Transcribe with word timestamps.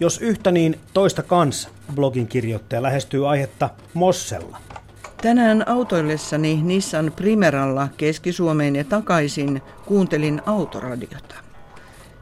Jos 0.00 0.18
yhtä 0.18 0.50
niin 0.50 0.80
toista 0.92 1.22
kans, 1.22 1.68
blogin 1.94 2.26
kirjoittaja 2.28 2.82
lähestyy 2.82 3.30
aihetta 3.30 3.70
Mossella. 3.94 4.58
Tänään 5.22 5.68
autoillessani 5.68 6.60
Nissan 6.62 7.12
Primeralla 7.16 7.88
Keski-Suomeen 7.96 8.76
ja 8.76 8.84
takaisin 8.84 9.62
kuuntelin 9.86 10.42
autoradiota. 10.46 11.34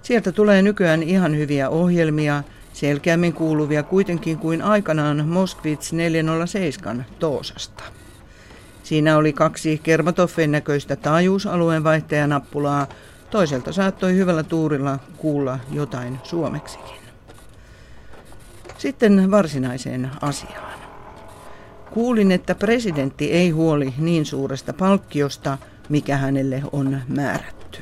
Sieltä 0.03 0.33
tulee 0.33 0.63
nykyään 0.63 1.03
ihan 1.03 1.37
hyviä 1.37 1.69
ohjelmia, 1.69 2.43
selkeämmin 2.73 3.33
kuuluvia 3.33 3.83
kuitenkin 3.83 4.39
kuin 4.39 4.63
aikanaan 4.63 5.29
Moskvits 5.29 5.93
407 5.93 7.07
Toosasta. 7.19 7.85
Siinä 8.83 9.17
oli 9.17 9.33
kaksi 9.33 9.81
Kermatoffen 9.83 10.53
näköistä 10.53 10.97
taajuusalueen 10.97 11.85
vaihtajanappulaa, 11.85 12.87
toiselta 13.31 13.73
saattoi 13.73 14.15
hyvällä 14.15 14.43
tuurilla 14.43 14.99
kuulla 15.17 15.59
jotain 15.73 16.19
suomeksikin. 16.23 17.04
Sitten 18.85 19.31
varsinaiseen 19.31 20.11
asiaan. 20.21 20.79
Kuulin, 21.91 22.33
että 22.33 22.55
presidentti 22.55 23.33
ei 23.33 23.51
huoli 23.51 23.95
niin 23.99 24.27
suuresta 24.27 24.73
palkkiosta, 24.73 25.59
mikä 25.89 26.17
hänelle 26.17 26.63
on 26.73 27.01
määrätty. 27.09 27.79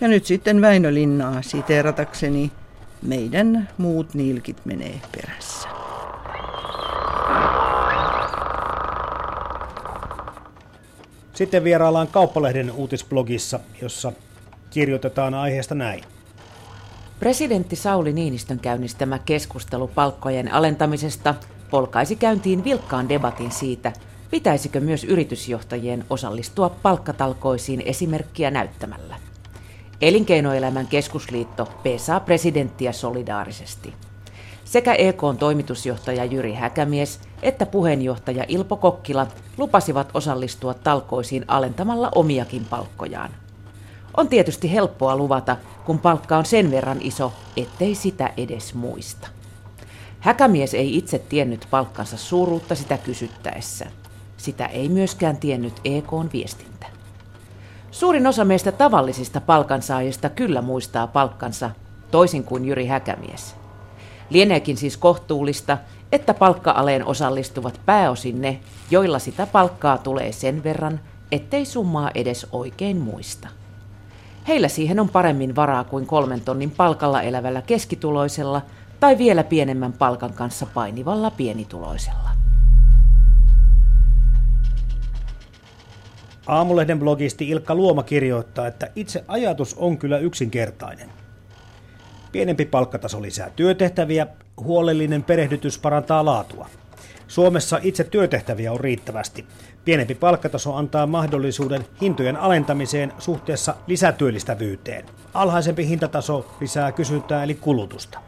Ja 0.00 0.08
nyt 0.08 0.26
sitten 0.26 0.60
Väinö 0.60 0.94
Linnaa 0.94 1.42
siteeratakseni, 1.42 2.52
meidän 3.02 3.68
muut 3.78 4.14
nilkit 4.14 4.56
menee 4.64 5.00
perässä. 5.16 5.68
Sitten 11.34 11.64
vieraillaan 11.64 12.08
Kauppalehden 12.08 12.70
uutisblogissa, 12.70 13.60
jossa 13.82 14.12
kirjoitetaan 14.70 15.34
aiheesta 15.34 15.74
näin. 15.74 16.04
Presidentti 17.22 17.76
Sauli 17.76 18.12
Niinistön 18.12 18.58
käynnistämä 18.58 19.18
keskustelu 19.18 19.88
palkkojen 19.88 20.54
alentamisesta 20.54 21.34
polkaisi 21.70 22.16
käyntiin 22.16 22.64
vilkkaan 22.64 23.08
debatin 23.08 23.50
siitä, 23.50 23.92
pitäisikö 24.30 24.80
myös 24.80 25.04
yritysjohtajien 25.04 26.04
osallistua 26.10 26.70
palkkatalkoisiin 26.70 27.80
esimerkkiä 27.80 28.50
näyttämällä. 28.50 29.16
Elinkeinoelämän 30.00 30.86
keskusliitto 30.86 31.68
pesaa 31.82 32.20
presidenttiä 32.20 32.92
solidaarisesti. 32.92 33.94
Sekä 34.64 34.94
EKn 34.94 35.36
toimitusjohtaja 35.38 36.24
Jyri 36.24 36.54
Häkämies 36.54 37.20
että 37.42 37.66
puheenjohtaja 37.66 38.44
Ilpo 38.48 38.76
Kokkila 38.76 39.26
lupasivat 39.58 40.10
osallistua 40.14 40.74
talkoisiin 40.74 41.44
alentamalla 41.48 42.08
omiakin 42.14 42.64
palkkojaan. 42.64 43.30
On 44.16 44.28
tietysti 44.28 44.72
helppoa 44.72 45.16
luvata, 45.16 45.56
kun 45.84 45.98
palkka 45.98 46.36
on 46.36 46.46
sen 46.46 46.70
verran 46.70 46.98
iso, 47.00 47.32
ettei 47.56 47.94
sitä 47.94 48.32
edes 48.36 48.74
muista. 48.74 49.28
Häkämies 50.20 50.74
ei 50.74 50.96
itse 50.96 51.18
tiennyt 51.18 51.66
palkkansa 51.70 52.16
suuruutta 52.16 52.74
sitä 52.74 52.98
kysyttäessä. 52.98 53.86
Sitä 54.36 54.66
ei 54.66 54.88
myöskään 54.88 55.36
tiennyt 55.36 55.80
EKn 55.84 56.28
viestintä. 56.32 56.86
Suurin 57.90 58.26
osa 58.26 58.44
meistä 58.44 58.72
tavallisista 58.72 59.40
palkansaajista 59.40 60.28
kyllä 60.28 60.62
muistaa 60.62 61.06
palkkansa, 61.06 61.70
toisin 62.10 62.44
kuin 62.44 62.64
Jyri 62.64 62.86
Häkämies. 62.86 63.54
Lieneekin 64.30 64.76
siis 64.76 64.96
kohtuullista, 64.96 65.78
että 66.12 66.34
palkka-aleen 66.34 67.06
osallistuvat 67.06 67.80
pääosin 67.86 68.40
ne, 68.40 68.60
joilla 68.90 69.18
sitä 69.18 69.46
palkkaa 69.46 69.98
tulee 69.98 70.32
sen 70.32 70.64
verran, 70.64 71.00
ettei 71.32 71.64
summaa 71.64 72.10
edes 72.14 72.46
oikein 72.52 72.96
muista. 72.96 73.48
Heillä 74.48 74.68
siihen 74.68 75.00
on 75.00 75.08
paremmin 75.08 75.56
varaa 75.56 75.84
kuin 75.84 76.06
kolmen 76.06 76.40
tonnin 76.40 76.70
palkalla 76.70 77.22
elävällä 77.22 77.62
keskituloisella 77.62 78.62
tai 79.00 79.18
vielä 79.18 79.44
pienemmän 79.44 79.92
palkan 79.92 80.32
kanssa 80.32 80.66
painivalla 80.74 81.30
pienituloisella. 81.30 82.30
Aamulehden 86.46 86.98
blogisti 86.98 87.48
Ilkka 87.48 87.74
Luoma 87.74 88.02
kirjoittaa, 88.02 88.66
että 88.66 88.90
itse 88.96 89.24
ajatus 89.28 89.74
on 89.74 89.98
kyllä 89.98 90.18
yksinkertainen. 90.18 91.08
Pienempi 92.32 92.64
palkkataso 92.64 93.22
lisää 93.22 93.50
työtehtäviä, 93.50 94.26
huolellinen 94.60 95.22
perehdytys 95.22 95.78
parantaa 95.78 96.24
laatua. 96.24 96.68
Suomessa 97.32 97.78
itse 97.82 98.04
työtehtäviä 98.04 98.72
on 98.72 98.80
riittävästi. 98.80 99.46
Pienempi 99.84 100.14
palkkataso 100.14 100.74
antaa 100.74 101.06
mahdollisuuden 101.06 101.86
hintojen 102.00 102.36
alentamiseen 102.36 103.12
suhteessa 103.18 103.74
lisätyöllistävyyteen. 103.86 105.04
Alhaisempi 105.34 105.88
hintataso 105.88 106.46
lisää 106.60 106.92
kysyntää 106.92 107.44
eli 107.44 107.54
kulutusta. 107.54 108.18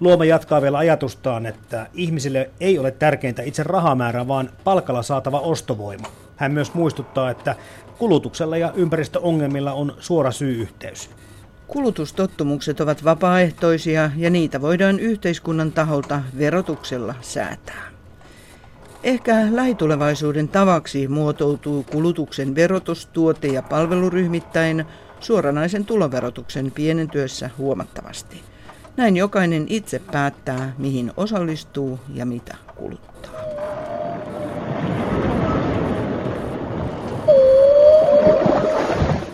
Luoma 0.00 0.24
jatkaa 0.24 0.62
vielä 0.62 0.78
ajatustaan, 0.78 1.46
että 1.46 1.86
ihmisille 1.94 2.50
ei 2.60 2.78
ole 2.78 2.90
tärkeintä 2.90 3.42
itse 3.42 3.62
rahamäärä, 3.62 4.28
vaan 4.28 4.50
palkalla 4.64 5.02
saatava 5.02 5.40
ostovoima. 5.40 6.06
Hän 6.36 6.52
myös 6.52 6.74
muistuttaa, 6.74 7.30
että 7.30 7.56
kulutuksella 7.98 8.56
ja 8.56 8.72
ympäristöongelmilla 8.74 9.72
on 9.72 9.96
suora 9.98 10.32
syy-yhteys. 10.32 11.10
Kulutustottumukset 11.72 12.80
ovat 12.80 13.04
vapaaehtoisia 13.04 14.10
ja 14.16 14.30
niitä 14.30 14.60
voidaan 14.60 15.00
yhteiskunnan 15.00 15.72
taholta 15.72 16.22
verotuksella 16.38 17.14
säätää. 17.20 17.90
Ehkä 19.02 19.46
lähitulevaisuuden 19.50 20.48
tavaksi 20.48 21.08
muotoutuu 21.08 21.82
kulutuksen 21.82 22.54
verotus 22.54 23.06
tuote- 23.06 23.48
ja 23.48 23.62
palveluryhmittäin 23.62 24.84
suoranaisen 25.20 25.84
tuloverotuksen 25.84 26.70
pienentyessä 26.70 27.50
huomattavasti. 27.58 28.42
Näin 28.96 29.16
jokainen 29.16 29.66
itse 29.68 29.98
päättää, 29.98 30.72
mihin 30.78 31.12
osallistuu 31.16 32.00
ja 32.14 32.26
mitä 32.26 32.56
kuluttaa. 32.76 33.39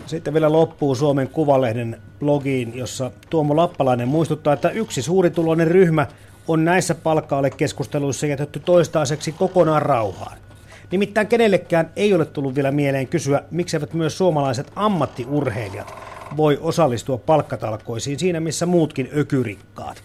Sitten 0.07 0.35
vielä 0.35 0.53
loppuu 0.53 0.95
Suomen 0.95 1.29
Kuvalehden 1.29 2.03
blogiin, 2.19 2.75
jossa 2.75 3.11
Tuomo 3.31 3.57
Lappalainen 3.57 4.09
muistuttaa, 4.09 4.53
että 4.53 4.71
yksi 4.71 5.03
suurituloinen 5.03 5.69
ryhmä 5.69 6.07
on 6.49 6.65
näissä 6.65 6.95
palkka 6.95 7.37
keskusteluissa 7.57 8.27
jätetty 8.27 8.61
toistaiseksi 8.61 9.33
kokonaan 9.33 9.83
rauhaan. 9.83 10.39
Nimittäin 10.91 11.27
kenellekään 11.27 11.91
ei 11.97 12.15
ole 12.15 12.25
tullut 12.25 12.55
vielä 12.55 12.71
mieleen 12.71 13.09
kysyä, 13.09 13.43
mikseivät 13.51 13.95
myös 13.95 14.19
suomalaiset 14.19 14.73
ammattiurheilijat 14.77 15.95
voi 16.37 16.59
osallistua 16.63 17.19
palkkatalkoisiin 17.19 18.19
siinä, 18.19 18.41
missä 18.41 18.67
muutkin 18.67 19.09
ökyrikkaat. 19.17 20.03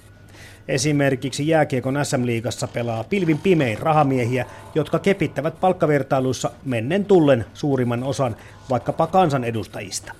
Esimerkiksi 0.67 1.47
jääkiekon 1.47 2.05
SM-liigassa 2.05 2.67
pelaa 2.67 3.03
pilvin 3.03 3.37
pimein 3.37 3.77
rahamiehiä, 3.77 4.45
jotka 4.75 4.99
kepittävät 4.99 5.59
palkkavertailuissa 5.59 6.51
mennen 6.65 7.05
tullen 7.05 7.45
suurimman 7.53 8.03
osan 8.03 8.35
vaikkapa 8.69 9.07
kansanedustajista. 9.07 10.13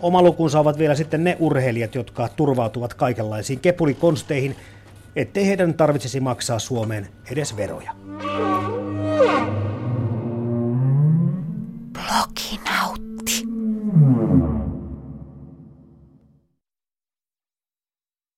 Oma 0.00 0.22
lukunsa 0.22 0.60
ovat 0.60 0.78
vielä 0.78 0.94
sitten 0.94 1.24
ne 1.24 1.36
urheilijat, 1.40 1.94
jotka 1.94 2.28
turvautuvat 2.36 2.94
kaikenlaisiin 2.94 3.60
kepulikonsteihin, 3.60 4.56
ettei 5.16 5.46
heidän 5.46 5.74
tarvitsisi 5.74 6.20
maksaa 6.20 6.58
Suomeen 6.58 7.08
edes 7.30 7.56
veroja. 7.56 7.92
Blokina. 11.92 12.77